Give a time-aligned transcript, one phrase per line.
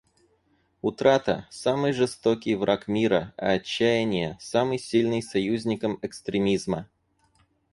[0.81, 6.89] Утрата— самый жестокий враг мира, а отчаяние— самый сильный союзником экстремизма.